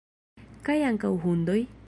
Kaj 0.69 0.77
ankaŭ 0.87 1.13
hundoj? 1.27 1.61